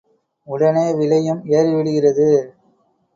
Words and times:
உடனே 0.47 0.93
விலையும் 0.93 1.41
ஏறிவிடுகிறது. 1.49 2.27